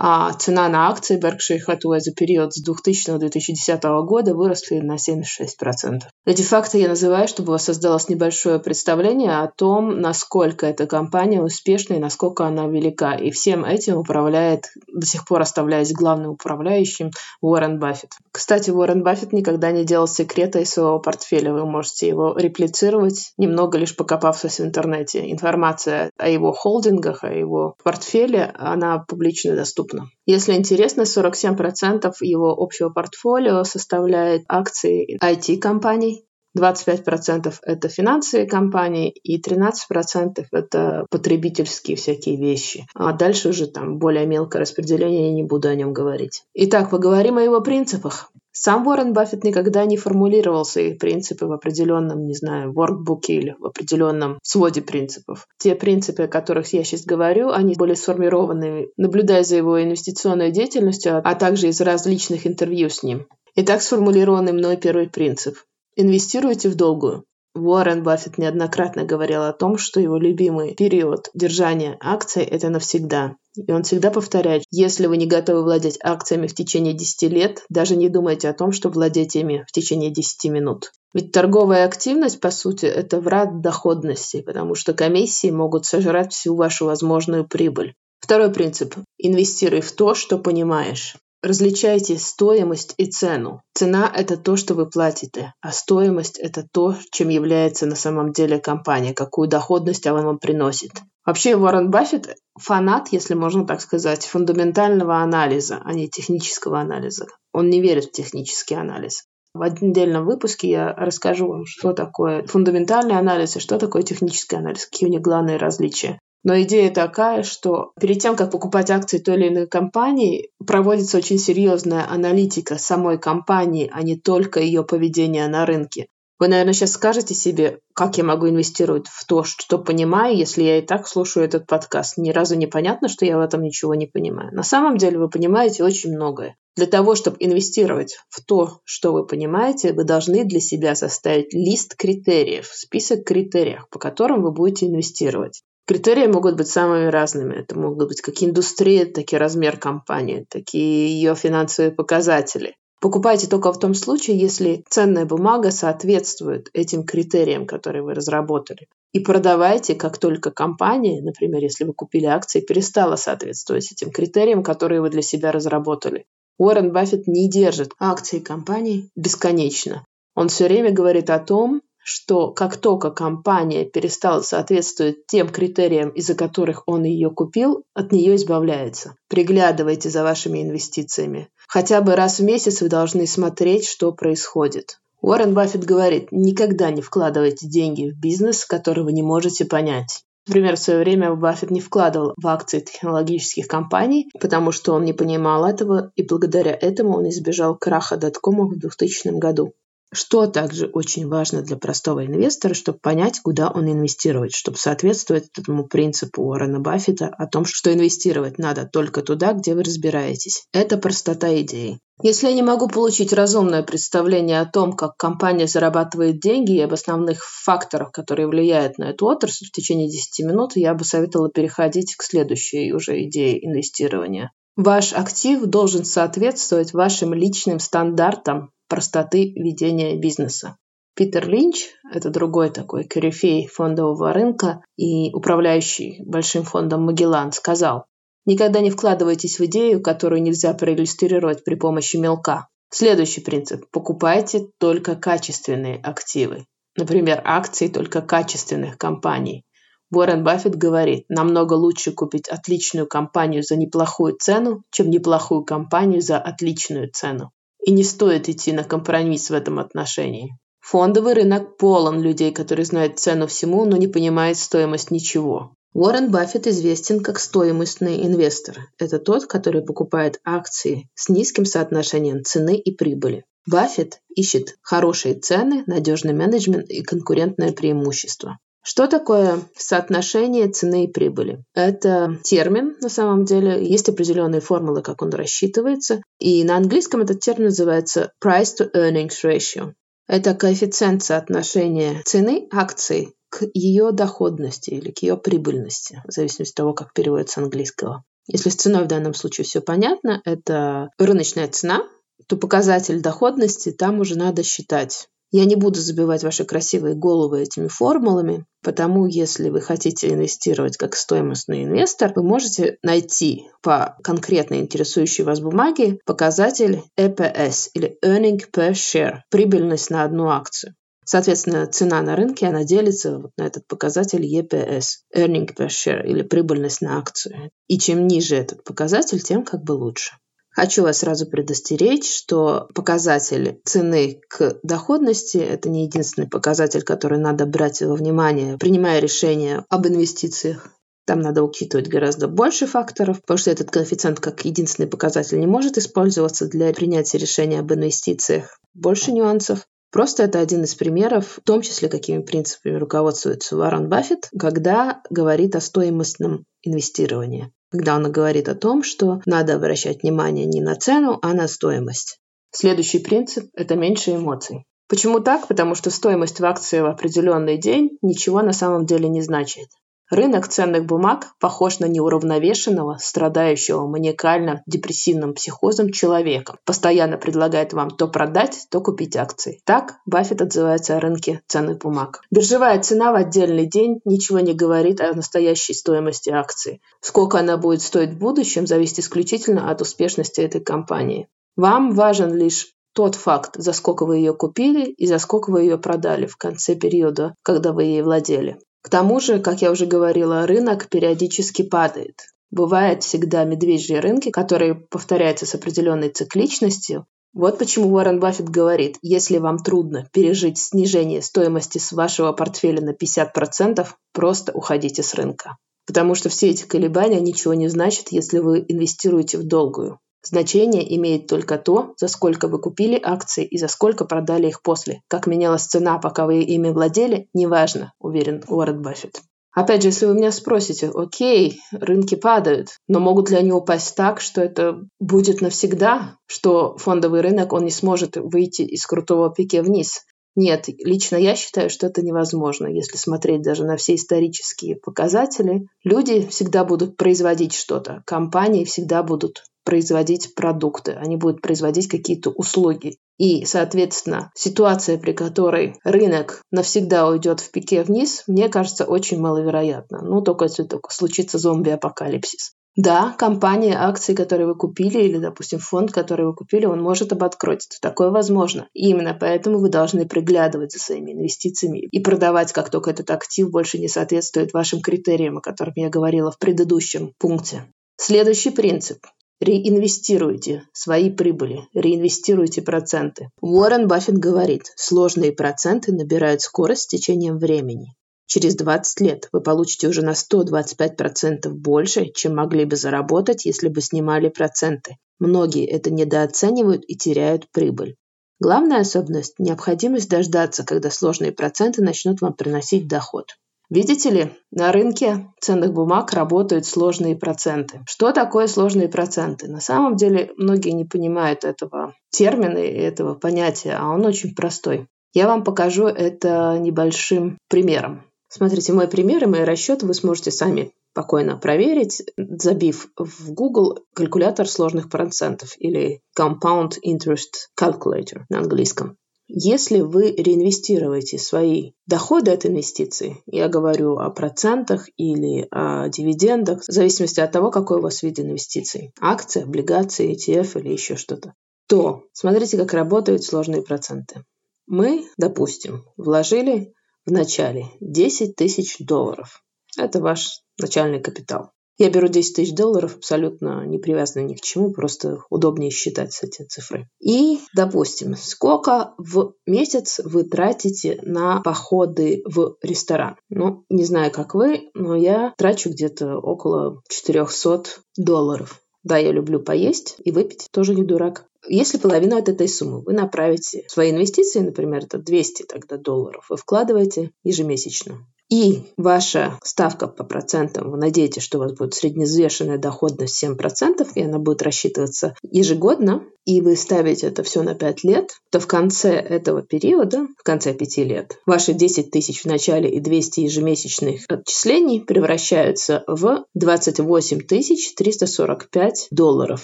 а 0.00 0.32
цена 0.32 0.68
на 0.68 0.88
акции 0.88 1.20
Berkshire 1.20 1.58
Hathaway 1.66 1.98
за 1.98 2.14
период 2.14 2.54
с 2.54 2.62
2000 2.62 3.10
до 3.10 3.18
2010 3.18 3.82
года 4.06 4.32
выросли 4.32 4.78
на 4.78 4.94
76%. 4.94 6.02
Эти 6.24 6.42
факты 6.42 6.78
я 6.78 6.86
называю, 6.86 7.26
чтобы 7.26 7.48
у 7.48 7.52
вас 7.52 7.64
создалось 7.64 8.08
небольшое 8.08 8.60
представление 8.60 9.40
о 9.40 9.48
том, 9.48 10.00
насколько 10.00 10.66
эта 10.66 10.86
компания 10.86 11.42
успешна 11.42 11.94
и 11.94 11.98
насколько 11.98 12.46
она 12.46 12.68
велика. 12.68 13.14
И 13.14 13.32
всем 13.32 13.64
этим 13.64 13.96
управляет, 13.96 14.66
до 14.86 15.04
сих 15.04 15.26
пор 15.26 15.40
оставляясь 15.40 15.92
главным 15.92 16.30
управляющим, 16.30 17.10
Уоррен 17.40 17.80
Баффет. 17.80 18.12
Кстати, 18.30 18.70
Уоррен 18.70 19.02
Баффет 19.02 19.32
никогда 19.32 19.72
не 19.72 19.84
делал 19.84 20.06
секрета 20.06 20.60
из 20.60 20.70
своего 20.70 21.00
портфеля. 21.00 21.52
Вы 21.52 21.66
можете 21.66 22.06
его 22.06 22.36
реплицировать, 22.38 23.32
немного 23.36 23.78
лишь 23.78 23.96
покопавшись 23.96 24.60
в 24.60 24.64
интернете. 24.64 25.28
Информация 25.32 26.10
о 26.18 26.28
его 26.28 26.52
холдингах, 26.52 27.24
о 27.24 27.32
его 27.32 27.74
портфеле, 27.82 28.52
она 28.56 29.04
публично 29.08 29.56
доступна 29.56 29.87
доступно. 29.88 30.10
Если 30.26 30.54
интересно, 30.54 31.02
47% 31.02 32.12
его 32.20 32.50
общего 32.50 32.90
портфолио 32.90 33.64
составляет 33.64 34.42
акции 34.48 35.18
IT-компаний, 35.22 36.24
25% 36.56 37.54
это 37.62 37.88
финансовые 37.88 38.48
компании 38.48 39.10
и 39.10 39.40
13% 39.40 40.46
это 40.50 41.06
потребительские 41.10 41.96
всякие 41.96 42.36
вещи. 42.36 42.86
А 42.94 43.12
дальше 43.12 43.50
уже 43.50 43.66
там 43.66 43.98
более 43.98 44.26
мелкое 44.26 44.62
распределение, 44.62 45.28
я 45.28 45.34
не 45.34 45.44
буду 45.44 45.68
о 45.68 45.74
нем 45.74 45.92
говорить. 45.92 46.42
Итак, 46.54 46.90
поговорим 46.90 47.38
о 47.38 47.42
его 47.42 47.60
принципах. 47.60 48.30
Сам 48.60 48.88
Уоррен 48.88 49.12
Баффет 49.12 49.44
никогда 49.44 49.84
не 49.84 49.96
формулировал 49.96 50.64
свои 50.64 50.92
принципы 50.92 51.46
в 51.46 51.52
определенном, 51.52 52.26
не 52.26 52.34
знаю, 52.34 52.72
воркбуке 52.72 53.34
или 53.34 53.56
в 53.56 53.66
определенном 53.66 54.40
своде 54.42 54.82
принципов. 54.82 55.46
Те 55.58 55.76
принципы, 55.76 56.24
о 56.24 56.28
которых 56.28 56.72
я 56.72 56.82
сейчас 56.82 57.04
говорю, 57.04 57.50
они 57.50 57.74
более 57.74 57.94
сформированы, 57.94 58.88
наблюдая 58.96 59.44
за 59.44 59.54
его 59.54 59.80
инвестиционной 59.80 60.50
деятельностью, 60.50 61.22
а 61.22 61.34
также 61.36 61.68
из 61.68 61.80
различных 61.80 62.48
интервью 62.48 62.90
с 62.90 63.04
ним. 63.04 63.28
Итак, 63.54 63.80
сформулированный 63.80 64.52
мной 64.52 64.76
первый 64.76 65.08
принцип. 65.08 65.54
Инвестируйте 65.94 66.68
в 66.68 66.74
долгую. 66.74 67.26
Уоррен 67.54 68.02
Баффет 68.02 68.38
неоднократно 68.38 69.04
говорил 69.04 69.44
о 69.44 69.52
том, 69.52 69.78
что 69.78 70.00
его 70.00 70.16
любимый 70.16 70.74
период 70.74 71.28
держания 71.32 71.96
акций– 72.00 72.42
это 72.44 72.70
навсегда. 72.70 73.36
И 73.66 73.72
он 73.72 73.82
всегда 73.82 74.10
повторяет, 74.10 74.62
если 74.70 75.06
вы 75.06 75.16
не 75.16 75.26
готовы 75.26 75.64
владеть 75.64 75.98
акциями 76.02 76.46
в 76.46 76.54
течение 76.54 76.94
10 76.94 77.30
лет, 77.30 77.64
даже 77.68 77.96
не 77.96 78.08
думайте 78.08 78.48
о 78.48 78.54
том, 78.54 78.72
что 78.72 78.88
владеть 78.88 79.34
ими 79.34 79.64
в 79.66 79.72
течение 79.72 80.10
10 80.10 80.50
минут. 80.50 80.92
Ведь 81.12 81.32
торговая 81.32 81.84
активность, 81.84 82.40
по 82.40 82.50
сути, 82.50 82.86
это 82.86 83.20
врат 83.20 83.60
доходности, 83.60 84.42
потому 84.42 84.74
что 84.74 84.94
комиссии 84.94 85.50
могут 85.50 85.86
сожрать 85.86 86.32
всю 86.32 86.54
вашу 86.54 86.86
возможную 86.86 87.48
прибыль. 87.48 87.94
Второй 88.20 88.52
принцип. 88.52 88.94
Инвестируй 89.16 89.80
в 89.80 89.92
то, 89.92 90.14
что 90.14 90.38
понимаешь. 90.38 91.16
Различайте 91.40 92.18
стоимость 92.18 92.94
и 92.96 93.06
цену. 93.06 93.62
Цена– 93.72 94.10
это 94.16 94.36
то, 94.36 94.56
что 94.56 94.74
вы 94.74 94.90
платите, 94.90 95.52
а 95.60 95.70
стоимость– 95.70 96.36
это 96.40 96.66
то, 96.72 96.96
чем 97.12 97.28
является 97.28 97.86
на 97.86 97.94
самом 97.94 98.32
деле 98.32 98.58
компания, 98.58 99.14
какую 99.14 99.46
доходность 99.46 100.04
она 100.08 100.22
вам 100.22 100.38
приносит. 100.38 100.90
Вообще 101.24 101.54
Уоррен 101.54 101.90
Баффет– 101.92 102.34
фанат, 102.58 103.08
если 103.12 103.34
можно 103.34 103.64
так 103.64 103.80
сказать, 103.80 104.26
фундаментального 104.26 105.18
анализа, 105.18 105.80
а 105.84 105.92
не 105.92 106.08
технического 106.08 106.80
анализа. 106.80 107.26
Он 107.52 107.70
не 107.70 107.80
верит 107.80 108.06
в 108.06 108.12
технический 108.12 108.74
анализ. 108.74 109.22
В 109.54 109.62
отдельном 109.62 110.26
выпуске 110.26 110.68
я 110.68 110.92
расскажу 110.92 111.46
вам, 111.46 111.66
что 111.66 111.92
такое 111.92 112.46
фундаментальный 112.46 113.16
анализ 113.16 113.56
и 113.56 113.60
что 113.60 113.78
такое 113.78 114.02
технический 114.02 114.56
анализ, 114.56 114.86
какие 114.86 115.08
у 115.08 115.12
них 115.12 115.20
главные 115.20 115.56
различия. 115.56 116.18
Но 116.44 116.60
идея 116.62 116.90
такая, 116.90 117.42
что 117.42 117.92
перед 118.00 118.20
тем, 118.20 118.36
как 118.36 118.50
покупать 118.50 118.90
акции 118.90 119.18
той 119.18 119.36
или 119.36 119.48
иной 119.48 119.66
компании, 119.66 120.50
проводится 120.64 121.18
очень 121.18 121.38
серьезная 121.38 122.08
аналитика 122.08 122.78
самой 122.78 123.18
компании, 123.18 123.90
а 123.92 124.02
не 124.02 124.16
только 124.16 124.60
ее 124.60 124.84
поведения 124.84 125.46
на 125.48 125.66
рынке. 125.66 126.06
Вы, 126.38 126.46
наверное, 126.46 126.72
сейчас 126.72 126.92
скажете 126.92 127.34
себе, 127.34 127.80
как 127.94 128.16
я 128.16 128.22
могу 128.22 128.48
инвестировать 128.48 129.08
в 129.08 129.26
то, 129.26 129.42
что 129.42 129.76
понимаю, 129.76 130.36
если 130.36 130.62
я 130.62 130.78
и 130.78 130.82
так 130.82 131.08
слушаю 131.08 131.44
этот 131.44 131.66
подкаст. 131.66 132.16
Ни 132.16 132.30
разу 132.30 132.54
не 132.54 132.68
понятно, 132.68 133.08
что 133.08 133.26
я 133.26 133.36
в 133.36 133.40
этом 133.40 133.60
ничего 133.60 133.96
не 133.96 134.06
понимаю. 134.06 134.54
На 134.54 134.62
самом 134.62 134.98
деле 134.98 135.18
вы 135.18 135.28
понимаете 135.28 135.82
очень 135.82 136.14
многое. 136.14 136.56
Для 136.76 136.86
того, 136.86 137.16
чтобы 137.16 137.38
инвестировать 137.40 138.18
в 138.28 138.44
то, 138.44 138.78
что 138.84 139.12
вы 139.12 139.26
понимаете, 139.26 139.92
вы 139.92 140.04
должны 140.04 140.44
для 140.44 140.60
себя 140.60 140.94
составить 140.94 141.52
лист 141.52 141.96
критериев, 141.96 142.68
список 142.72 143.24
критериев, 143.24 143.88
по 143.90 143.98
которым 143.98 144.42
вы 144.42 144.52
будете 144.52 144.86
инвестировать. 144.86 145.64
Критерии 145.88 146.26
могут 146.26 146.56
быть 146.56 146.68
самыми 146.68 147.06
разными. 147.06 147.54
Это 147.54 147.78
могут 147.78 148.08
быть 148.08 148.20
как 148.20 148.42
индустрия, 148.42 149.06
так 149.06 149.32
и 149.32 149.38
размер 149.38 149.78
компании, 149.78 150.44
такие 150.50 151.08
ее 151.08 151.34
финансовые 151.34 151.92
показатели. 151.92 152.76
Покупайте 153.00 153.46
только 153.46 153.72
в 153.72 153.78
том 153.78 153.94
случае, 153.94 154.38
если 154.38 154.84
ценная 154.90 155.24
бумага 155.24 155.70
соответствует 155.70 156.68
этим 156.74 157.04
критериям, 157.04 157.66
которые 157.66 158.02
вы 158.02 158.12
разработали. 158.12 158.86
И 159.14 159.20
продавайте, 159.20 159.94
как 159.94 160.18
только 160.18 160.50
компания, 160.50 161.22
например, 161.22 161.62
если 161.62 161.84
вы 161.84 161.94
купили 161.94 162.26
акции, 162.26 162.60
перестала 162.60 163.16
соответствовать 163.16 163.90
этим 163.90 164.10
критериям, 164.10 164.62
которые 164.62 165.00
вы 165.00 165.08
для 165.08 165.22
себя 165.22 165.52
разработали. 165.52 166.26
Уоррен 166.58 166.92
Баффет 166.92 167.26
не 167.26 167.48
держит 167.48 167.92
акции 167.98 168.40
компаний 168.40 169.08
бесконечно. 169.16 170.04
Он 170.34 170.48
все 170.48 170.64
время 170.64 170.90
говорит 170.92 171.30
о 171.30 171.38
том, 171.38 171.80
что 172.08 172.50
как 172.50 172.78
только 172.78 173.10
компания 173.10 173.84
перестала 173.84 174.40
соответствовать 174.40 175.26
тем 175.26 175.50
критериям, 175.50 176.08
из-за 176.08 176.34
которых 176.34 176.82
он 176.86 177.04
ее 177.04 177.30
купил, 177.30 177.84
от 177.92 178.12
нее 178.12 178.36
избавляется. 178.36 179.14
Приглядывайте 179.28 180.08
за 180.08 180.22
вашими 180.22 180.62
инвестициями. 180.62 181.50
Хотя 181.66 182.00
бы 182.00 182.16
раз 182.16 182.38
в 182.38 182.44
месяц 182.44 182.80
вы 182.80 182.88
должны 182.88 183.26
смотреть, 183.26 183.86
что 183.86 184.12
происходит. 184.12 184.98
Уоррен 185.20 185.52
Баффет 185.52 185.84
говорит, 185.84 186.28
никогда 186.30 186.90
не 186.90 187.02
вкладывайте 187.02 187.68
деньги 187.68 188.08
в 188.08 188.18
бизнес, 188.18 188.64
который 188.64 189.04
вы 189.04 189.12
не 189.12 189.22
можете 189.22 189.66
понять. 189.66 190.24
Например, 190.46 190.76
в 190.76 190.80
свое 190.80 191.00
время 191.00 191.34
Баффет 191.34 191.70
не 191.70 191.82
вкладывал 191.82 192.32
в 192.38 192.46
акции 192.46 192.80
технологических 192.80 193.68
компаний, 193.68 194.30
потому 194.40 194.72
что 194.72 194.94
он 194.94 195.04
не 195.04 195.12
понимал 195.12 195.66
этого, 195.66 196.10
и 196.16 196.22
благодаря 196.22 196.72
этому 196.72 197.18
он 197.18 197.28
избежал 197.28 197.76
краха 197.76 198.16
доткома 198.16 198.64
в 198.64 198.78
2000 198.78 199.38
году. 199.38 199.74
Что 200.12 200.46
также 200.46 200.86
очень 200.86 201.28
важно 201.28 201.60
для 201.62 201.76
простого 201.76 202.24
инвестора, 202.24 202.72
чтобы 202.72 202.98
понять, 202.98 203.40
куда 203.40 203.70
он 203.70 203.90
инвестировать, 203.90 204.54
чтобы 204.54 204.78
соответствовать 204.78 205.50
этому 205.56 205.86
принципу 205.86 206.42
Уоррена 206.42 206.80
Баффета 206.80 207.26
о 207.26 207.46
том, 207.46 207.66
что 207.66 207.92
инвестировать 207.92 208.58
надо 208.58 208.86
только 208.90 209.20
туда, 209.22 209.52
где 209.52 209.74
вы 209.74 209.82
разбираетесь. 209.82 210.64
Это 210.72 210.96
простота 210.96 211.60
идеи. 211.60 212.00
Если 212.22 212.48
я 212.48 212.52
не 212.52 212.62
могу 212.62 212.88
получить 212.88 213.32
разумное 213.32 213.82
представление 213.82 214.60
о 214.60 214.66
том, 214.66 214.94
как 214.94 215.16
компания 215.16 215.68
зарабатывает 215.68 216.40
деньги 216.40 216.76
и 216.76 216.80
об 216.80 216.94
основных 216.94 217.44
факторах, 217.44 218.10
которые 218.10 218.48
влияют 218.48 218.98
на 218.98 219.10
эту 219.10 219.26
отрасль 219.26 219.66
в 219.66 219.72
течение 219.72 220.08
10 220.08 220.46
минут, 220.46 220.72
я 220.74 220.94
бы 220.94 221.04
советовала 221.04 221.48
переходить 221.48 222.16
к 222.16 222.22
следующей 222.22 222.92
уже 222.92 223.22
идее 223.22 223.64
инвестирования. 223.64 224.50
Ваш 224.74 225.12
актив 225.12 225.60
должен 225.66 226.04
соответствовать 226.04 226.92
вашим 226.92 227.34
личным 227.34 227.78
стандартам 227.78 228.72
простоты 228.88 229.52
ведения 229.54 230.16
бизнеса. 230.16 230.76
Питер 231.14 231.48
Линч, 231.48 231.88
это 232.12 232.30
другой 232.30 232.70
такой 232.70 233.04
корифей 233.04 233.66
фондового 233.66 234.32
рынка 234.32 234.82
и 234.96 235.32
управляющий 235.34 236.22
большим 236.24 236.62
фондом 236.62 237.02
Магеллан, 237.02 237.52
сказал, 237.52 238.04
никогда 238.46 238.80
не 238.80 238.90
вкладывайтесь 238.90 239.58
в 239.58 239.64
идею, 239.64 240.00
которую 240.00 240.42
нельзя 240.42 240.72
проиллюстрировать 240.74 241.64
при 241.64 241.74
помощи 241.74 242.16
мелка. 242.16 242.68
Следующий 242.90 243.40
принцип. 243.40 243.84
Покупайте 243.90 244.68
только 244.78 245.16
качественные 245.16 245.96
активы. 245.96 246.64
Например, 246.96 247.42
акции 247.44 247.88
только 247.88 248.22
качественных 248.22 248.96
компаний. 248.96 249.64
Уоррен 250.10 250.42
Баффет 250.42 250.74
говорит, 250.74 251.26
намного 251.28 251.74
лучше 251.74 252.12
купить 252.12 252.48
отличную 252.48 253.06
компанию 253.06 253.62
за 253.62 253.76
неплохую 253.76 254.36
цену, 254.38 254.82
чем 254.90 255.10
неплохую 255.10 255.64
компанию 255.64 256.22
за 256.22 256.38
отличную 256.38 257.10
цену. 257.10 257.50
И 257.84 257.92
не 257.92 258.04
стоит 258.04 258.48
идти 258.48 258.72
на 258.72 258.84
компромисс 258.84 259.50
в 259.50 259.54
этом 259.54 259.78
отношении. 259.78 260.50
Фондовый 260.80 261.34
рынок 261.34 261.76
полон 261.76 262.22
людей, 262.22 262.52
которые 262.52 262.86
знают 262.86 263.18
цену 263.18 263.46
всему, 263.46 263.84
но 263.84 263.96
не 263.96 264.08
понимают 264.08 264.58
стоимость 264.58 265.10
ничего. 265.10 265.74
Уоррен 265.92 266.30
Баффет 266.30 266.66
известен 266.66 267.20
как 267.20 267.38
стоимостный 267.38 268.26
инвестор. 268.26 268.88
Это 268.98 269.18
тот, 269.18 269.46
который 269.46 269.82
покупает 269.82 270.40
акции 270.44 271.08
с 271.14 271.28
низким 271.28 271.64
соотношением 271.64 272.44
цены 272.44 272.76
и 272.76 272.94
прибыли. 272.94 273.44
Баффет 273.66 274.20
ищет 274.34 274.76
хорошие 274.80 275.34
цены, 275.34 275.84
надежный 275.86 276.32
менеджмент 276.32 276.88
и 276.88 277.02
конкурентное 277.02 277.72
преимущество. 277.72 278.58
Что 278.88 279.06
такое 279.06 279.60
соотношение 279.76 280.66
цены 280.66 281.04
и 281.04 281.12
прибыли? 281.12 281.62
Это 281.74 282.38
термин 282.42 282.96
на 283.02 283.10
самом 283.10 283.44
деле. 283.44 283.86
Есть 283.86 284.08
определенные 284.08 284.62
формулы, 284.62 285.02
как 285.02 285.20
он 285.20 285.28
рассчитывается. 285.28 286.22
И 286.38 286.64
на 286.64 286.78
английском 286.78 287.20
этот 287.20 287.38
термин 287.40 287.66
называется 287.66 288.32
price 288.42 288.78
to 288.80 288.90
earnings 288.96 289.44
ratio. 289.44 289.92
Это 290.26 290.54
коэффициент 290.54 291.22
соотношения 291.22 292.22
цены 292.24 292.66
акции 292.72 293.34
к 293.50 293.66
ее 293.74 294.10
доходности 294.10 294.88
или 294.88 295.10
к 295.10 295.18
ее 295.18 295.36
прибыльности, 295.36 296.22
в 296.26 296.32
зависимости 296.32 296.72
от 296.72 296.76
того, 296.76 296.94
как 296.94 297.12
переводится 297.12 297.60
с 297.60 297.64
английского. 297.64 298.24
Если 298.46 298.70
с 298.70 298.76
ценой 298.76 299.04
в 299.04 299.08
данном 299.08 299.34
случае 299.34 299.66
все 299.66 299.82
понятно, 299.82 300.40
это 300.46 301.10
рыночная 301.18 301.68
цена, 301.68 302.08
то 302.46 302.56
показатель 302.56 303.20
доходности 303.20 303.90
там 303.90 304.20
уже 304.20 304.38
надо 304.38 304.62
считать 304.62 305.28
я 305.50 305.64
не 305.64 305.76
буду 305.76 306.00
забивать 306.00 306.44
ваши 306.44 306.64
красивые 306.64 307.14
головы 307.14 307.62
этими 307.62 307.88
формулами, 307.88 308.66
потому 308.82 309.26
если 309.26 309.70
вы 309.70 309.80
хотите 309.80 310.28
инвестировать 310.28 310.96
как 310.96 311.16
стоимостный 311.16 311.84
инвестор, 311.84 312.32
вы 312.34 312.42
можете 312.42 312.98
найти 313.02 313.66
по 313.82 314.16
конкретно 314.22 314.76
интересующей 314.76 315.44
вас 315.44 315.60
бумаге 315.60 316.18
показатель 316.26 317.02
EPS 317.18 317.90
или 317.94 318.18
Earning 318.24 318.60
Per 318.72 318.92
Share, 318.92 319.38
прибыльность 319.50 320.10
на 320.10 320.24
одну 320.24 320.48
акцию. 320.48 320.94
Соответственно, 321.24 321.86
цена 321.86 322.22
на 322.22 322.36
рынке, 322.36 322.66
она 322.66 322.84
делится 322.84 323.38
вот 323.38 323.50
на 323.58 323.66
этот 323.66 323.86
показатель 323.86 324.46
EPS, 324.46 325.04
Earning 325.36 325.68
Per 325.76 325.88
Share, 325.88 326.26
или 326.26 326.42
прибыльность 326.42 327.02
на 327.02 327.18
акцию. 327.18 327.70
И 327.86 327.98
чем 327.98 328.26
ниже 328.26 328.56
этот 328.56 328.82
показатель, 328.82 329.42
тем 329.42 329.62
как 329.62 329.82
бы 329.82 329.92
лучше. 329.92 330.32
Хочу 330.78 331.02
вас 331.02 331.18
сразу 331.18 331.44
предостеречь, 331.44 332.32
что 332.32 332.86
показатель 332.94 333.80
цены 333.84 334.40
к 334.48 334.78
доходности– 334.84 335.56
это 335.58 335.88
не 335.88 336.04
единственный 336.04 336.46
показатель, 336.46 337.02
который 337.02 337.40
надо 337.40 337.66
брать 337.66 338.00
во 338.00 338.14
внимание, 338.14 338.78
принимая 338.78 339.18
решение 339.18 339.84
об 339.88 340.06
инвестициях. 340.06 340.90
Там 341.26 341.40
надо 341.40 341.64
учитывать 341.64 342.06
гораздо 342.06 342.46
больше 342.46 342.86
факторов, 342.86 343.40
потому 343.40 343.58
что 343.58 343.72
этот 343.72 343.90
коэффициент 343.90 344.38
как 344.38 344.64
единственный 344.64 345.08
показатель 345.08 345.58
не 345.58 345.66
может 345.66 345.98
использоваться 345.98 346.68
для 346.68 346.92
принятия 346.92 347.38
решения 347.38 347.80
об 347.80 347.92
инвестициях. 347.92 348.78
Больше 348.94 349.32
нюансов. 349.32 349.84
Просто 350.12 350.44
это 350.44 350.60
один 350.60 350.84
из 350.84 350.94
примеров, 350.94 351.58
в 351.58 351.60
том 351.64 351.82
числе 351.82 352.08
какими 352.08 352.40
принципами 352.40 352.94
руководствуется 352.94 353.76
Уоррен 353.76 354.08
Баффет, 354.08 354.48
когда 354.56 355.22
говорит 355.28 355.74
о 355.74 355.80
стоимостном 355.80 356.66
инвестировании 356.84 357.72
когда 357.90 358.16
он 358.16 358.30
говорит 358.30 358.68
о 358.68 358.74
том, 358.74 359.02
что 359.02 359.40
надо 359.46 359.74
обращать 359.74 360.22
внимание 360.22 360.66
не 360.66 360.80
на 360.80 360.94
цену, 360.94 361.38
а 361.42 361.54
на 361.54 361.68
стоимость. 361.68 362.38
Следующий 362.70 363.18
принцип– 363.18 363.70
это 363.74 363.96
меньше 363.96 364.36
эмоций. 364.36 364.84
Почему 365.08 365.40
так? 365.40 365.68
Потому 365.68 365.94
что 365.94 366.10
стоимость 366.10 366.60
в 366.60 366.64
акции 366.64 367.00
в 367.00 367.06
определенный 367.06 367.78
день 367.78 368.18
ничего 368.20 368.60
на 368.60 368.72
самом 368.72 369.06
деле 369.06 369.28
не 369.28 369.40
значит. 369.40 369.88
Рынок 370.30 370.68
ценных 370.68 371.06
бумаг 371.06 371.54
похож 371.58 372.00
на 372.00 372.04
неуравновешенного, 372.04 373.16
страдающего 373.18 374.06
маниакально-депрессивным 374.06 375.54
психозом 375.54 376.12
человека. 376.12 376.76
Постоянно 376.84 377.38
предлагает 377.38 377.94
вам 377.94 378.10
то 378.10 378.28
продать, 378.28 378.86
то 378.90 379.00
купить 379.00 379.36
акции. 379.36 379.80
Так 379.86 380.18
Баффет 380.26 380.60
отзывается 380.60 381.16
о 381.16 381.20
рынке 381.20 381.62
ценных 381.66 381.98
бумаг. 382.00 382.42
Биржевая 382.50 383.00
цена 383.00 383.32
в 383.32 383.36
отдельный 383.36 383.86
день 383.86 384.20
ничего 384.26 384.60
не 384.60 384.74
говорит 384.74 385.22
о 385.22 385.32
настоящей 385.32 385.94
стоимости 385.94 386.50
акции. 386.50 387.00
Сколько 387.22 387.60
она 387.60 387.78
будет 387.78 388.02
стоить 388.02 388.34
в 388.34 388.38
будущем, 388.38 388.86
зависит 388.86 389.20
исключительно 389.20 389.90
от 389.90 390.02
успешности 390.02 390.60
этой 390.60 390.82
компании. 390.82 391.48
Вам 391.74 392.12
важен 392.12 392.54
лишь 392.54 392.92
тот 393.14 393.34
факт, 393.34 393.76
за 393.76 393.92
сколько 393.92 394.26
вы 394.26 394.36
ее 394.36 394.52
купили 394.52 395.06
и 395.06 395.26
за 395.26 395.38
сколько 395.38 395.70
вы 395.70 395.82
ее 395.82 395.96
продали 395.96 396.46
в 396.46 396.56
конце 396.56 396.94
периода, 396.94 397.54
когда 397.62 397.92
вы 397.92 398.04
ей 398.04 398.22
владели. 398.22 398.78
К 399.02 399.08
тому 399.08 399.40
же, 399.40 399.60
как 399.60 399.82
я 399.82 399.90
уже 399.90 400.06
говорила, 400.06 400.66
рынок 400.66 401.08
периодически 401.08 401.82
падает. 401.82 402.42
Бывают 402.70 403.22
всегда 403.22 403.64
медвежьи 403.64 404.16
рынки, 404.16 404.50
которые 404.50 404.94
повторяются 404.94 405.64
с 405.66 405.74
определенной 405.74 406.28
цикличностью. 406.28 407.26
Вот 407.54 407.78
почему 407.78 408.12
Уоррен 408.12 408.40
Баффет 408.40 408.68
говорит, 408.68 409.16
если 409.22 409.58
вам 409.58 409.78
трудно 409.78 410.28
пережить 410.32 410.78
снижение 410.78 411.40
стоимости 411.40 411.98
с 411.98 412.12
вашего 412.12 412.52
портфеля 412.52 413.00
на 413.00 413.14
50%, 413.14 414.06
просто 414.32 414.72
уходите 414.72 415.22
с 415.22 415.34
рынка. 415.34 415.76
Потому 416.06 416.34
что 416.34 416.50
все 416.50 416.70
эти 416.70 416.84
колебания 416.84 417.40
ничего 417.40 417.74
не 417.74 417.88
значат, 417.88 418.28
если 418.30 418.58
вы 418.58 418.84
инвестируете 418.86 419.58
в 419.58 419.66
долгую. 419.66 420.20
Значение 420.42 421.16
имеет 421.16 421.46
только 421.46 421.78
то, 421.78 422.14
за 422.16 422.28
сколько 422.28 422.68
вы 422.68 422.80
купили 422.80 423.20
акции 423.22 423.64
и 423.64 423.76
за 423.78 423.88
сколько 423.88 424.24
продали 424.24 424.68
их 424.68 424.82
после. 424.82 425.22
Как 425.28 425.46
менялась 425.46 425.86
цена, 425.86 426.18
пока 426.18 426.46
вы 426.46 426.62
ими 426.62 426.90
владели, 426.90 427.48
неважно, 427.54 428.12
уверен 428.18 428.62
Уоррен 428.68 429.02
Баффет. 429.02 429.40
Опять 429.72 430.02
же, 430.02 430.08
если 430.08 430.26
вы 430.26 430.34
меня 430.34 430.50
спросите, 430.50 431.10
окей, 431.14 431.80
рынки 431.92 432.34
падают, 432.34 432.98
но 433.06 433.20
могут 433.20 433.50
ли 433.50 433.56
они 433.56 433.70
упасть 433.72 434.16
так, 434.16 434.40
что 434.40 434.60
это 434.60 435.04
будет 435.20 435.60
навсегда, 435.60 436.36
что 436.46 436.96
фондовый 436.96 437.42
рынок, 437.42 437.72
он 437.72 437.84
не 437.84 437.90
сможет 437.90 438.36
выйти 438.36 438.82
из 438.82 439.06
крутого 439.06 439.54
пике 439.54 439.82
вниз? 439.82 440.24
Нет, 440.60 440.86
лично 440.88 441.36
я 441.36 441.54
считаю, 441.54 441.88
что 441.88 442.08
это 442.08 442.20
невозможно. 442.20 442.88
Если 442.88 443.16
смотреть 443.16 443.62
даже 443.62 443.84
на 443.84 443.96
все 443.96 444.16
исторические 444.16 444.96
показатели, 444.96 445.86
люди 446.02 446.48
всегда 446.48 446.84
будут 446.84 447.16
производить 447.16 447.74
что-то, 447.74 448.24
компании 448.26 448.82
всегда 448.82 449.22
будут 449.22 449.62
производить 449.84 450.56
продукты, 450.56 451.12
они 451.12 451.36
будут 451.36 451.62
производить 451.62 452.08
какие-то 452.08 452.50
услуги. 452.50 453.18
И, 453.38 453.66
соответственно, 453.66 454.50
ситуация, 454.56 455.16
при 455.16 455.32
которой 455.32 455.94
рынок 456.02 456.60
навсегда 456.72 457.28
уйдет 457.28 457.60
в 457.60 457.70
пике 457.70 458.02
вниз, 458.02 458.42
мне 458.48 458.68
кажется 458.68 459.04
очень 459.04 459.40
маловероятно. 459.40 460.22
Ну, 460.22 460.42
только 460.42 460.64
если 460.64 460.82
только 460.82 461.14
случится 461.14 461.58
зомби-апокалипсис. 461.58 462.74
Да, 462.98 463.32
компания, 463.38 463.96
акции, 463.96 464.34
которые 464.34 464.66
вы 464.66 464.74
купили, 464.74 465.20
или, 465.20 465.38
допустим, 465.38 465.78
фонд, 465.78 466.10
который 466.10 466.46
вы 466.46 466.52
купили, 466.52 466.84
он 466.84 467.00
может 467.00 467.32
обанкротиться. 467.32 468.00
Такое 468.02 468.30
возможно. 468.30 468.88
И 468.92 469.10
именно 469.10 469.36
поэтому 469.38 469.78
вы 469.78 469.88
должны 469.88 470.26
приглядывать 470.26 470.90
за 470.90 470.98
своими 470.98 471.30
инвестициями 471.30 472.00
и 472.00 472.18
продавать, 472.18 472.72
как 472.72 472.90
только 472.90 473.10
этот 473.12 473.30
актив 473.30 473.70
больше 473.70 474.00
не 474.00 474.08
соответствует 474.08 474.72
вашим 474.72 475.00
критериям, 475.00 475.58
о 475.58 475.60
которых 475.60 475.96
я 475.96 476.08
говорила 476.08 476.50
в 476.50 476.58
предыдущем 476.58 477.34
пункте. 477.38 477.84
Следующий 478.16 478.70
принцип. 478.70 479.18
Реинвестируйте 479.60 480.82
свои 480.92 481.30
прибыли, 481.30 481.82
реинвестируйте 481.94 482.82
проценты. 482.82 483.50
Уоррен 483.60 484.08
Баффет 484.08 484.38
говорит, 484.38 484.92
сложные 484.96 485.52
проценты 485.52 486.12
набирают 486.12 486.62
скорость 486.62 487.02
с 487.02 487.06
течением 487.06 487.58
времени. 487.58 488.16
Через 488.48 488.76
20 488.76 489.20
лет 489.20 489.48
вы 489.52 489.60
получите 489.60 490.08
уже 490.08 490.22
на 490.22 490.32
125% 490.32 491.68
больше, 491.68 492.32
чем 492.34 492.56
могли 492.56 492.86
бы 492.86 492.96
заработать, 492.96 493.66
если 493.66 493.88
бы 493.88 494.00
снимали 494.00 494.48
проценты. 494.48 495.18
Многие 495.38 495.86
это 495.86 496.10
недооценивают 496.10 497.04
и 497.06 497.14
теряют 497.14 497.70
прибыль. 497.70 498.16
Главная 498.58 499.00
особенность– 499.00 499.54
необходимость 499.58 500.30
дождаться, 500.30 500.82
когда 500.82 501.10
сложные 501.10 501.52
проценты 501.52 502.02
начнут 502.02 502.40
вам 502.40 502.54
приносить 502.54 503.06
доход. 503.06 503.52
Видите 503.90 504.30
ли, 504.30 504.52
на 504.70 504.92
рынке 504.92 505.52
ценных 505.60 505.92
бумаг 505.92 506.32
работают 506.32 506.86
сложные 506.86 507.36
проценты. 507.36 508.00
Что 508.06 508.32
такое 508.32 508.66
сложные 508.66 509.08
проценты? 509.08 509.68
На 509.68 509.80
самом 509.80 510.16
деле 510.16 510.52
многие 510.56 510.92
не 510.92 511.04
понимают 511.04 511.64
этого 511.64 512.14
термина 512.30 512.78
и 512.78 512.96
этого 512.96 513.34
понятия, 513.34 513.96
а 513.98 514.08
он 514.08 514.24
очень 514.24 514.54
простой. 514.54 515.06
Я 515.34 515.46
вам 515.46 515.64
покажу 515.64 516.06
это 516.06 516.78
небольшим 516.78 517.58
примером. 517.68 518.24
Смотрите, 518.58 518.92
мой 518.92 519.06
пример 519.06 519.44
и 519.44 519.46
мои 519.46 519.60
расчеты 519.60 520.04
вы 520.04 520.14
сможете 520.14 520.50
сами 520.50 520.92
спокойно 521.12 521.56
проверить, 521.56 522.24
забив 522.36 523.06
в 523.16 523.52
Google 523.52 524.00
калькулятор 524.16 524.68
сложных 524.68 525.08
процентов 525.08 525.76
или 525.78 526.22
Compound 526.36 526.94
Interest 527.06 527.68
Calculator 527.80 528.40
на 528.48 528.58
английском. 528.58 529.16
Если 529.46 530.00
вы 530.00 530.32
реинвестируете 530.32 531.38
свои 531.38 531.92
доходы 532.06 532.50
от 532.50 532.66
инвестиций, 532.66 533.44
я 533.46 533.68
говорю 533.68 534.16
о 534.16 534.28
процентах 534.30 535.06
или 535.16 535.68
о 535.70 536.08
дивидендах, 536.08 536.80
в 536.80 536.92
зависимости 536.92 537.38
от 537.38 537.52
того, 537.52 537.70
какой 537.70 537.98
у 537.98 538.02
вас 538.02 538.24
вид 538.24 538.40
инвестиций, 538.40 539.12
акции, 539.20 539.62
облигации, 539.62 540.34
ETF 540.34 540.80
или 540.80 540.94
еще 540.94 541.14
что-то, 541.14 541.54
то 541.86 542.24
смотрите, 542.32 542.76
как 542.76 542.92
работают 542.92 543.44
сложные 543.44 543.82
проценты. 543.82 544.42
Мы, 544.88 545.28
допустим, 545.36 546.02
вложили 546.16 546.92
в 547.28 547.32
начале 547.32 547.84
10 548.00 548.56
тысяч 548.56 548.96
долларов. 549.00 549.62
Это 549.98 550.18
ваш 550.20 550.62
начальный 550.80 551.20
капитал. 551.20 551.72
Я 551.98 552.10
беру 552.10 552.28
10 552.28 552.56
тысяч 552.56 552.74
долларов, 552.74 553.16
абсолютно 553.16 553.84
не 553.84 553.98
привязанно 553.98 554.44
ни 554.44 554.54
к 554.54 554.60
чему, 554.62 554.92
просто 554.92 555.40
удобнее 555.50 555.90
считать 555.90 556.38
эти 556.42 556.62
цифры. 556.62 557.08
И, 557.20 557.58
допустим, 557.74 558.34
сколько 558.36 559.14
в 559.18 559.52
месяц 559.66 560.20
вы 560.24 560.44
тратите 560.44 561.18
на 561.22 561.60
походы 561.60 562.42
в 562.46 562.76
ресторан? 562.82 563.36
Ну, 563.50 563.84
не 563.90 564.04
знаю, 564.04 564.30
как 564.30 564.54
вы, 564.54 564.90
но 564.94 565.14
я 565.14 565.52
трачу 565.58 565.90
где-то 565.90 566.38
около 566.38 567.02
400 567.10 567.82
долларов. 568.16 568.80
Да, 569.04 569.16
я 569.18 569.32
люблю 569.32 569.60
поесть 569.60 570.16
и 570.24 570.32
выпить, 570.32 570.68
тоже 570.70 570.94
не 570.94 571.04
дурак. 571.04 571.46
Если 571.68 571.98
половину 571.98 572.36
от 572.36 572.48
этой 572.48 572.68
суммы 572.68 573.02
вы 573.02 573.12
направите 573.12 573.84
в 573.86 573.92
свои 573.92 574.10
инвестиции, 574.10 574.60
например, 574.60 575.04
это 575.04 575.18
200 575.18 575.64
тогда 575.64 575.96
долларов, 575.96 576.46
вы 576.48 576.56
вкладываете 576.56 577.30
ежемесячно 577.42 578.26
и 578.48 578.82
ваша 578.96 579.58
ставка 579.62 580.08
по 580.08 580.24
процентам, 580.24 580.90
вы 580.90 580.98
надеетесь, 580.98 581.42
что 581.42 581.58
у 581.58 581.60
вас 581.60 581.72
будет 581.72 581.94
средневзвешенная 581.94 582.78
доходность 582.78 583.42
7%, 583.44 584.08
и 584.14 584.22
она 584.22 584.38
будет 584.38 584.62
рассчитываться 584.62 585.34
ежегодно, 585.42 586.24
и 586.48 586.62
вы 586.62 586.76
ставите 586.76 587.26
это 587.26 587.42
все 587.42 587.62
на 587.62 587.74
5 587.74 588.04
лет, 588.04 588.30
то 588.50 588.58
в 588.58 588.66
конце 588.66 589.12
этого 589.12 589.60
периода, 589.60 590.26
в 590.38 590.42
конце 590.42 590.72
5 590.72 590.96
лет, 590.98 591.38
ваши 591.44 591.74
10 591.74 592.10
тысяч 592.10 592.42
в 592.42 592.46
начале 592.46 592.88
и 592.88 593.00
200 593.00 593.40
ежемесячных 593.40 594.22
отчислений 594.28 595.02
превращаются 595.02 596.04
в 596.06 596.46
28 596.54 597.40
345 597.40 599.08
долларов 599.10 599.62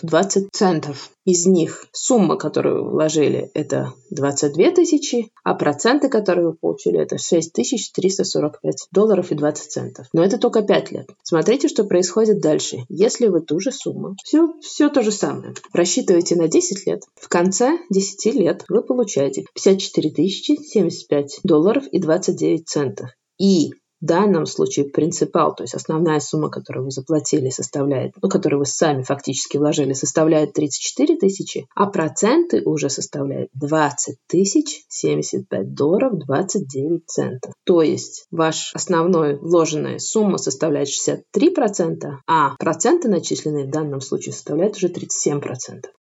20 0.02 0.48
центов. 0.52 1.10
Из 1.24 1.46
них 1.46 1.86
сумма, 1.92 2.36
которую 2.36 2.84
вы 2.84 2.90
вложили, 2.90 3.50
это 3.54 3.94
22 4.10 4.72
тысячи, 4.72 5.30
а 5.42 5.54
проценты, 5.54 6.10
которые 6.10 6.48
вы 6.48 6.52
получили, 6.52 7.00
это 7.00 7.16
6 7.16 7.50
345 7.50 8.73
долларов 8.92 9.30
и 9.32 9.34
20 9.34 9.70
центов. 9.70 10.06
Но 10.12 10.24
это 10.24 10.38
только 10.38 10.62
5 10.62 10.92
лет. 10.92 11.10
Смотрите, 11.22 11.68
что 11.68 11.84
происходит 11.84 12.40
дальше. 12.40 12.84
Если 12.88 13.26
вы 13.28 13.40
ту 13.40 13.60
же 13.60 13.72
сумму, 13.72 14.16
все, 14.24 14.54
все 14.60 14.88
то 14.88 15.02
же 15.02 15.12
самое, 15.12 15.54
рассчитываете 15.72 16.36
на 16.36 16.48
10 16.48 16.86
лет, 16.86 17.02
в 17.14 17.28
конце 17.28 17.78
10 17.90 18.34
лет 18.34 18.64
вы 18.68 18.82
получаете 18.82 19.44
54 19.54 20.28
075 20.28 21.40
долларов 21.44 21.86
и 21.88 21.98
29 21.98 22.68
центов. 22.68 23.10
И 23.38 23.72
данном 24.06 24.46
случае 24.46 24.86
принципал, 24.86 25.54
то 25.54 25.64
есть 25.64 25.74
основная 25.74 26.20
сумма, 26.20 26.50
которую 26.50 26.84
вы 26.84 26.90
заплатили, 26.90 27.48
составляет, 27.50 28.12
ну, 28.20 28.28
которую 28.28 28.60
вы 28.60 28.66
сами 28.66 29.02
фактически 29.02 29.56
вложили, 29.56 29.92
составляет 29.92 30.52
34 30.52 31.16
тысячи, 31.16 31.66
а 31.74 31.86
проценты 31.86 32.62
уже 32.64 32.90
составляют 32.90 33.50
20 33.54 34.16
тысяч 34.26 34.84
75 34.88 35.74
долларов 35.74 36.18
29 36.18 37.06
центов. 37.06 37.52
То 37.64 37.82
есть 37.82 38.26
ваш 38.30 38.72
основной 38.74 39.36
вложенная 39.36 39.98
сумма 39.98 40.38
составляет 40.38 40.88
63%, 40.88 41.22
а 42.26 42.56
проценты, 42.56 43.08
начисленные 43.08 43.66
в 43.66 43.70
данном 43.70 44.00
случае, 44.00 44.32
составляют 44.32 44.76
уже 44.76 44.88
37%. 44.88 45.40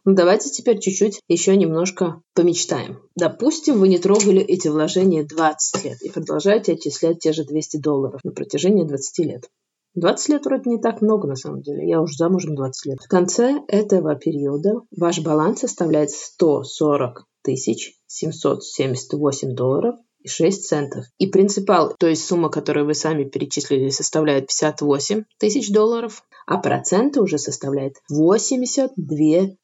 Ну, 0.06 0.14
давайте 0.14 0.50
теперь 0.50 0.78
чуть-чуть 0.78 1.20
еще 1.26 1.56
немножко 1.56 2.22
помечтаем. 2.32 3.00
Допустим, 3.16 3.80
вы 3.80 3.88
не 3.88 3.98
трогали 3.98 4.40
эти 4.40 4.68
вложения 4.68 5.24
20 5.24 5.84
лет 5.84 6.00
и 6.00 6.10
продолжаете 6.10 6.74
отчислять 6.74 7.18
те 7.18 7.32
же 7.32 7.44
200 7.44 7.78
долларов 7.78 8.20
на 8.22 8.30
протяжении 8.30 8.84
20 8.84 9.26
лет. 9.26 9.50
20 9.96 10.28
лет 10.28 10.44
вроде 10.44 10.70
не 10.70 10.78
так 10.78 11.02
много 11.02 11.26
на 11.26 11.34
самом 11.34 11.62
деле. 11.62 11.88
Я 11.88 12.00
уже 12.00 12.14
замужем 12.16 12.54
20 12.54 12.86
лет. 12.86 12.98
В 13.04 13.08
конце 13.08 13.60
этого 13.66 14.14
периода 14.14 14.82
ваш 14.96 15.18
баланс 15.22 15.60
составляет 15.60 16.10
140 16.10 17.24
тысяч 17.42 17.94
778 18.06 19.56
долларов 19.56 19.96
6 20.26 20.66
центов. 20.66 21.04
И 21.18 21.26
принципал, 21.26 21.94
то 21.98 22.06
есть 22.06 22.24
сумма, 22.24 22.48
которую 22.48 22.86
вы 22.86 22.94
сами 22.94 23.24
перечислили, 23.24 23.90
составляет 23.90 24.46
58 24.48 25.24
тысяч 25.38 25.70
долларов, 25.70 26.22
а 26.46 26.58
проценты 26.58 27.20
уже 27.20 27.38
составляют 27.38 27.96
82 28.08 29.56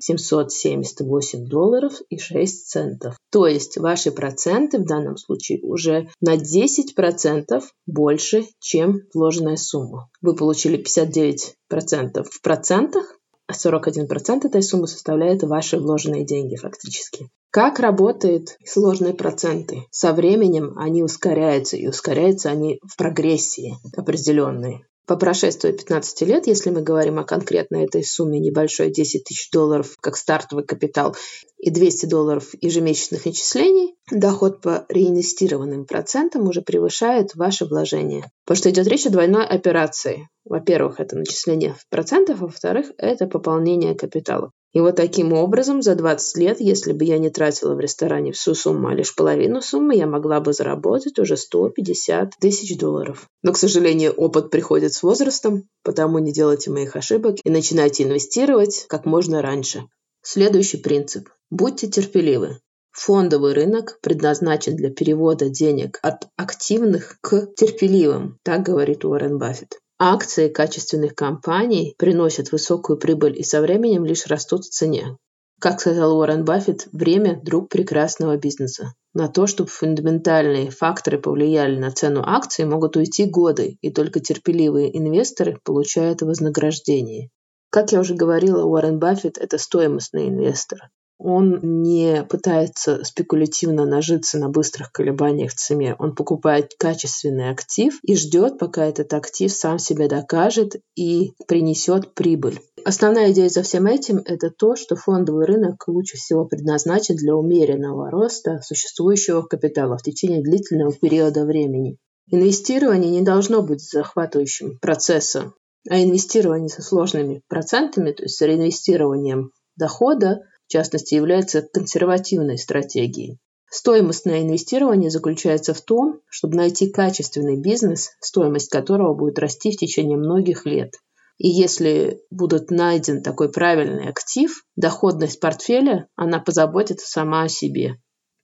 778 0.00 1.44
долларов 1.46 1.92
и 2.10 2.18
6 2.18 2.68
центов. 2.68 3.16
То 3.30 3.46
есть 3.46 3.78
ваши 3.78 4.10
проценты 4.10 4.78
в 4.78 4.84
данном 4.84 5.16
случае 5.16 5.60
уже 5.62 6.08
на 6.20 6.34
10% 6.36 7.62
больше, 7.86 8.46
чем 8.58 9.02
вложенная 9.14 9.56
сумма. 9.56 10.10
Вы 10.20 10.34
получили 10.34 10.82
59% 10.82 12.24
в 12.24 12.40
процентах, 12.42 13.17
41% 13.50 14.46
этой 14.46 14.62
суммы 14.62 14.86
составляют 14.86 15.42
ваши 15.42 15.78
вложенные 15.78 16.24
деньги 16.24 16.56
фактически. 16.56 17.28
Как 17.50 17.80
работают 17.80 18.58
сложные 18.64 19.14
проценты? 19.14 19.84
Со 19.90 20.12
временем 20.12 20.74
они 20.76 21.02
ускоряются, 21.02 21.76
и 21.76 21.86
ускоряются 21.86 22.50
они 22.50 22.78
в 22.86 22.96
прогрессии 22.96 23.76
определенной. 23.96 24.84
По 25.08 25.16
прошествии 25.16 25.72
15 25.72 26.20
лет, 26.28 26.46
если 26.46 26.68
мы 26.68 26.82
говорим 26.82 27.18
о 27.18 27.24
конкретной 27.24 27.84
этой 27.86 28.04
сумме 28.04 28.38
небольшой 28.40 28.90
10 28.90 29.24
тысяч 29.24 29.50
долларов 29.50 29.96
как 30.02 30.18
стартовый 30.18 30.66
капитал 30.66 31.16
и 31.56 31.70
200 31.70 32.04
долларов 32.04 32.50
ежемесячных 32.60 33.24
начислений, 33.24 33.94
доход 34.10 34.60
по 34.60 34.84
реинвестированным 34.90 35.86
процентам 35.86 36.46
уже 36.46 36.60
превышает 36.60 37.34
ваше 37.34 37.64
вложение. 37.64 38.30
Потому 38.44 38.58
что 38.58 38.70
идет 38.70 38.86
речь 38.86 39.06
о 39.06 39.10
двойной 39.10 39.46
операции. 39.46 40.28
Во-первых, 40.44 41.00
это 41.00 41.16
начисление 41.16 41.72
в 41.72 41.88
процентах, 41.88 42.40
во-вторых, 42.40 42.88
это 42.98 43.26
пополнение 43.26 43.94
капитала. 43.94 44.50
И 44.74 44.80
вот 44.80 44.96
таким 44.96 45.32
образом 45.32 45.80
за 45.80 45.94
20 45.94 46.36
лет, 46.36 46.60
если 46.60 46.92
бы 46.92 47.04
я 47.04 47.18
не 47.18 47.30
тратила 47.30 47.74
в 47.74 47.80
ресторане 47.80 48.32
всю 48.32 48.54
сумму, 48.54 48.88
а 48.88 48.94
лишь 48.94 49.14
половину 49.14 49.62
суммы, 49.62 49.96
я 49.96 50.06
могла 50.06 50.40
бы 50.40 50.52
заработать 50.52 51.18
уже 51.18 51.36
150 51.36 52.34
тысяч 52.38 52.76
долларов. 52.76 53.28
Но, 53.42 53.52
к 53.52 53.58
сожалению, 53.58 54.12
опыт 54.12 54.50
приходит 54.50 54.92
с 54.92 55.02
возрастом, 55.02 55.68
потому 55.82 56.18
не 56.18 56.32
делайте 56.32 56.70
моих 56.70 56.96
ошибок 56.96 57.36
и 57.42 57.50
начинайте 57.50 58.04
инвестировать 58.04 58.84
как 58.88 59.06
можно 59.06 59.40
раньше. 59.40 59.84
Следующий 60.22 60.76
принцип. 60.76 61.28
Будьте 61.50 61.88
терпеливы. 61.88 62.58
Фондовый 62.90 63.54
рынок 63.54 63.98
предназначен 64.02 64.76
для 64.76 64.90
перевода 64.90 65.48
денег 65.48 65.98
от 66.02 66.26
активных 66.36 67.18
к 67.20 67.46
терпеливым, 67.56 68.38
так 68.42 68.62
говорит 68.64 69.04
Уоррен 69.04 69.38
Баффет. 69.38 69.78
Акции 70.00 70.48
качественных 70.48 71.16
компаний 71.16 71.94
приносят 71.98 72.52
высокую 72.52 72.98
прибыль 72.98 73.36
и 73.36 73.42
со 73.42 73.60
временем 73.60 74.04
лишь 74.04 74.26
растут 74.26 74.64
в 74.64 74.70
цене. 74.70 75.16
Как 75.60 75.80
сказал 75.80 76.16
Уоррен 76.16 76.44
Баффет, 76.44 76.86
время– 76.92 77.40
друг 77.44 77.68
прекрасного 77.68 78.36
бизнеса. 78.36 78.92
На 79.12 79.26
то, 79.26 79.48
чтобы 79.48 79.68
фундаментальные 79.70 80.70
факторы 80.70 81.18
повлияли 81.18 81.76
на 81.76 81.90
цену 81.90 82.22
акций, 82.24 82.64
могут 82.64 82.96
уйти 82.96 83.24
годы, 83.24 83.76
и 83.80 83.90
только 83.90 84.20
терпеливые 84.20 84.96
инвесторы 84.96 85.58
получают 85.64 86.22
вознаграждение. 86.22 87.30
Как 87.70 87.90
я 87.90 87.98
уже 87.98 88.14
говорила, 88.14 88.62
Уоррен 88.62 89.00
Баффет– 89.00 89.36
это 89.40 89.58
стоимостный 89.58 90.28
инвестор. 90.28 90.90
Он 91.18 91.82
не 91.82 92.24
пытается 92.24 93.02
спекулятивно 93.02 93.84
нажиться 93.84 94.38
на 94.38 94.48
быстрых 94.48 94.92
колебаниях 94.92 95.50
в 95.50 95.56
цене. 95.56 95.96
Он 95.98 96.14
покупает 96.14 96.74
качественный 96.78 97.50
актив 97.50 97.98
и 98.02 98.14
ждет, 98.14 98.58
пока 98.58 98.86
этот 98.86 99.12
актив 99.12 99.52
сам 99.52 99.80
себя 99.80 100.08
докажет 100.08 100.76
и 100.94 101.32
принесет 101.48 102.14
прибыль. 102.14 102.60
Основная 102.84 103.32
идея 103.32 103.48
за 103.48 103.62
всем 103.62 103.86
этим– 103.86 104.22
это 104.24 104.50
то, 104.50 104.76
что 104.76 104.94
фондовый 104.94 105.46
рынок 105.46 105.88
лучше 105.88 106.16
всего 106.16 106.44
предназначен 106.44 107.16
для 107.16 107.34
умеренного 107.34 108.10
роста 108.10 108.60
существующего 108.62 109.42
капитала 109.42 109.98
в 109.98 110.02
течение 110.02 110.40
длительного 110.40 110.92
периода 110.92 111.44
времени. 111.44 111.98
Инвестирование 112.30 113.10
не 113.10 113.22
должно 113.22 113.62
быть 113.62 113.82
захватывающим 113.82 114.78
процессом, 114.78 115.54
а 115.88 116.00
инвестирование 116.00 116.68
со 116.68 116.82
сложными 116.82 117.42
процентами, 117.48 118.12
то 118.12 118.22
есть 118.22 118.36
с 118.36 118.40
реинвестированием 118.42 119.50
дохода, 119.76 120.42
в 120.68 120.70
частности, 120.70 121.14
является 121.14 121.62
консервативной 121.62 122.58
стратегией. 122.58 123.38
Стоимостное 123.70 124.42
инвестирование 124.42 125.10
заключается 125.10 125.72
в 125.72 125.80
том, 125.80 126.20
чтобы 126.28 126.56
найти 126.56 126.90
качественный 126.90 127.56
бизнес, 127.58 128.10
стоимость 128.20 128.68
которого 128.68 129.14
будет 129.14 129.38
расти 129.38 129.72
в 129.72 129.78
течение 129.78 130.18
многих 130.18 130.66
лет. 130.66 130.92
И 131.38 131.48
если 131.48 132.20
будет 132.30 132.70
найден 132.70 133.22
такой 133.22 133.50
правильный 133.50 134.08
актив, 134.08 134.62
доходность 134.76 135.40
портфеля, 135.40 136.08
она 136.16 136.38
позаботится 136.38 137.06
сама 137.06 137.44
о 137.44 137.48
себе. 137.48 137.96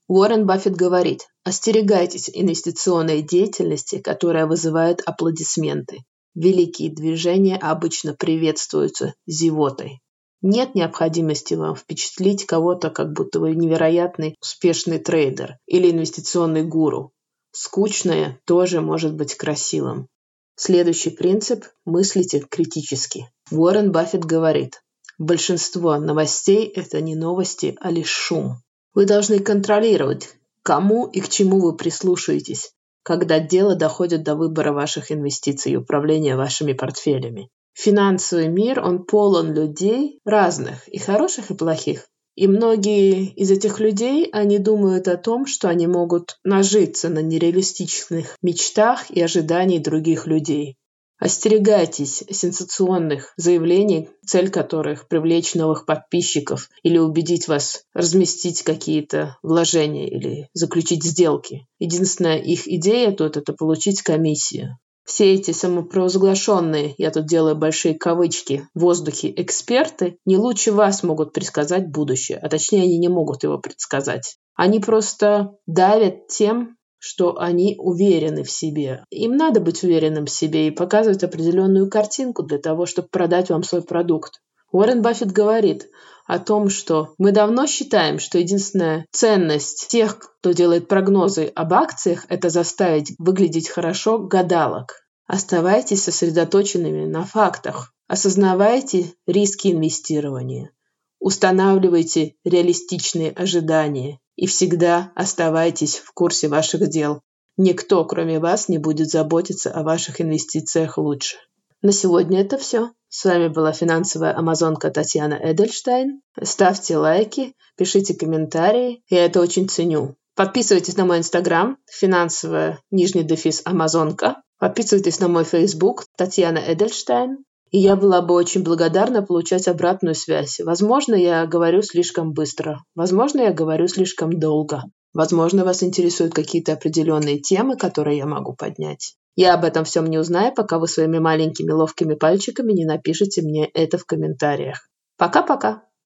Уоррен 0.07 0.47
Баффет 0.47 0.77
говорит, 0.77 1.27
остерегайтесь 1.45 2.31
инвестиционной 2.33 3.23
деятельности, 3.23 3.99
которая 3.99 4.47
вызывает 4.47 5.03
аплодисменты. 5.05 6.05
Великие 6.35 6.95
движения 6.95 7.57
обычно 7.57 8.15
приветствуются 8.15 9.15
зевотой. 9.27 10.01
Нет 10.47 10.75
необходимости 10.75 11.55
вам 11.55 11.75
впечатлить 11.75 12.45
кого-то, 12.45 12.91
как 12.91 13.15
будто 13.15 13.41
вы 13.41 13.55
невероятный 13.55 14.37
успешный 14.43 14.99
трейдер 14.99 15.57
или 15.65 15.91
инвестиционный 15.91 16.63
гуру. 16.63 17.13
Скучное 17.53 18.39
тоже 18.45 18.83
может 18.83 19.15
быть 19.15 19.37
красивым. 19.37 20.07
Следующий 20.55 21.09
принцип– 21.09 21.65
мыслите 21.87 22.41
критически. 22.41 23.31
Уоррен 23.51 23.91
Баффет 23.91 24.27
говорит, 24.27 24.83
большинство 25.17 25.97
новостей– 25.97 26.67
это 26.77 27.01
не 27.01 27.15
новости, 27.15 27.79
а 27.81 27.91
лишь 27.91 28.11
шум. 28.11 28.59
Вы 28.93 29.07
должны 29.07 29.39
контролировать, 29.39 30.37
кому 30.63 31.07
и 31.07 31.23
к 31.23 31.31
чему 31.31 31.59
вы 31.59 31.75
прислушаетесь, 31.75 32.75
когда 33.03 33.41
дело 33.41 33.77
доходит 33.77 34.25
до 34.25 34.35
выбора 34.35 34.75
ваших 34.75 35.11
инвестиций 35.11 35.73
и 35.73 35.77
управления 35.77 36.37
вашими 36.37 36.75
портфелями. 36.75 37.49
Финансовый 37.75 38.49
мир, 38.49 38.81
он 38.81 39.05
полон 39.05 39.53
людей 39.53 40.21
разных, 40.25 40.89
и 40.89 40.99
хороших, 40.99 41.51
и 41.51 41.55
плохих. 41.55 42.07
И 42.37 42.49
многие 42.49 43.27
из 43.27 43.51
этих 43.51 43.79
людей, 43.79 44.29
они 44.33 44.59
думают 44.59 45.07
о 45.07 45.17
том, 45.17 45.47
что 45.47 45.69
они 45.69 45.87
могут 45.87 46.39
нажиться 46.43 47.09
на 47.09 47.21
нереалистичных 47.21 48.37
мечтах 48.43 49.11
и 49.11 49.21
ожиданиях 49.21 49.83
других 49.83 50.27
людей. 50.27 50.77
Остерегайтесь 51.19 52.25
сенсационных 52.29 53.33
заявлений, 53.37 54.09
цель 54.27 54.51
которых 54.51 55.07
привлечь 55.07 55.55
новых 55.55 55.87
подписчиков 55.87 56.69
или 56.83 56.99
убедить 56.99 57.47
вас 57.47 57.85
разместить 57.95 58.63
какие-то 58.63 59.39
вложения 59.43 60.09
или 60.09 60.49
заключить 60.55 61.05
сделки. 61.05 61.67
Единственная 61.79 62.39
их 62.39 62.67
идея 62.67 63.13
тут– 63.13 63.37
это 63.39 63.53
получить 63.53 64.03
комиссию. 64.03 64.77
Все 65.05 65.35
эти 65.35 65.51
самопровозглашенные, 65.51 66.95
я 66.97 67.11
тут 67.11 67.27
делаю 67.27 67.57
большие 67.57 67.95
кавычки, 67.95 68.67
в 68.75 68.81
воздухе 68.81 69.33
эксперты 69.37 70.19
не 70.25 70.39
лучше 70.39 70.73
вас 70.73 71.03
могут 71.03 71.35
предсказать 71.35 71.91
будущее, 71.91 72.39
а 72.39 72.49
точнее 72.49 72.85
они 72.85 72.99
не 72.99 73.09
могут 73.09 73.43
его 73.43 73.59
предсказать. 73.59 74.39
Они 74.55 74.81
просто 74.81 75.57
давят 75.67 76.29
тем, 76.29 76.77
что 76.99 77.39
они 77.39 77.77
уверены 77.79 78.45
в 78.45 78.51
себе. 78.51 79.05
Им 79.11 79.37
надо 79.37 79.61
быть 79.61 79.83
уверенным 79.85 80.25
в 80.25 80.31
себе 80.31 80.69
и 80.69 80.71
показывать 80.71 81.23
определенную 81.23 81.91
картинку 81.91 82.43
для 82.43 82.57
того, 82.57 82.87
чтобы 82.87 83.09
продать 83.09 83.51
вам 83.51 83.63
свой 83.63 83.83
продукт. 83.83 84.41
Уоррен 84.73 85.03
Баффет 85.03 85.31
говорит 85.31 85.91
о 86.27 86.39
том, 86.39 86.71
что 86.71 87.15
мы 87.19 87.33
давно 87.33 87.67
считаем, 87.67 88.19
что 88.19 88.39
единственная 88.39 89.07
ценность 89.11 89.89
тех, 89.89 90.19
кто 90.19 90.53
делает 90.53 90.89
прогнозы 90.89 91.53
об 91.55 91.75
акциях, 91.75 92.27
это 92.29 92.49
заставить 92.49 93.15
выглядеть 93.19 93.69
хорошо 93.69 94.19
гадалок. 94.19 95.05
Оставайтесь 95.27 96.03
сосредоточенными 96.03 97.07
на 97.07 97.25
фактах. 97.25 97.93
Осознавайте 98.07 99.15
риски 99.27 99.69
инвестирования. 99.69 100.71
Устанавливайте 101.19 102.35
реалистичные 102.45 103.31
ожидания 103.31 104.19
и 104.37 104.47
всегда 104.47 105.13
оставайтесь 105.15 105.97
в 105.97 106.13
курсе 106.13 106.49
ваших 106.49 106.89
дел. 106.89 107.23
Никто, 107.57 108.05
кроме 108.05 108.41
вас, 108.41 108.69
не 108.69 108.79
будет 108.79 109.09
заботиться 109.09 109.71
о 109.71 109.83
ваших 109.83 110.21
инвестициях 110.21 110.99
лучше. 110.99 111.37
На 111.81 111.93
сегодня 111.93 112.41
это 112.41 112.59
все. 112.59 112.91
С 113.17 113.25
вами 113.25 113.47
была 113.47 113.71
финансовая 113.71 114.37
амазонка 114.37 114.91
Татьяна 114.91 115.39
Эдельштейн. 115.41 116.21
Ставьте 116.43 116.97
лайки, 116.97 117.55
пишите 117.77 118.13
комментарии. 118.15 119.05
Я 119.09 119.27
это 119.27 119.41
очень 119.41 119.69
ценю. 119.69 120.17
Подписывайтесь 120.35 120.97
на 120.97 121.05
мой 121.05 121.19
инстаграм, 121.19 121.79
финансовая 121.89 122.81
нижний 122.91 123.23
дефис 123.23 123.63
амазонка. 123.65 124.43
Подписывайтесь 124.59 125.21
на 125.21 125.29
мой 125.29 125.45
фейсбук 125.45 126.07
Татьяна 126.17 126.59
Эдельштейн. 126.59 127.45
И 127.71 127.79
я 127.79 127.95
была 127.95 128.21
бы 128.21 128.35
очень 128.35 128.65
благодарна 128.65 129.23
получать 129.23 129.69
обратную 129.69 130.17
связь. 130.17 130.59
Возможно, 130.59 131.15
я 131.15 131.47
говорю 131.47 131.83
слишком 131.83 132.33
быстро. 132.33 132.83
Возможно, 132.97 133.43
я 133.43 133.53
говорю 133.53 133.87
слишком 133.87 134.41
долго. 134.41 134.83
Возможно, 135.15 135.65
вас 135.65 135.85
интересуют 135.85 136.35
какие-то 136.35 136.73
определенные 136.73 137.39
темы, 137.39 137.77
которые 137.77 138.19
я 138.19 138.27
могу 138.27 138.55
поднять. 138.55 139.15
Я 139.37 139.55
об 139.55 139.65
этом 139.65 139.85
всем 139.85 140.07
не 140.07 140.19
узнаю, 140.19 140.53
пока 140.53 140.79
вы 140.79 140.89
своими 140.89 141.19
маленькими 141.19 141.71
ловкими 141.71 142.15
пальчиками 142.15 142.73
не 142.73 142.85
напишите 142.85 143.43
мне 143.43 143.67
это 143.67 143.97
в 143.97 144.05
комментариях. 144.05 144.89
Пока-пока! 145.17 145.85